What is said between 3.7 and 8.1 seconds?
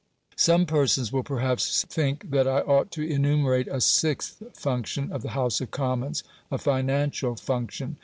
sixth function of the House of Commons a financial function.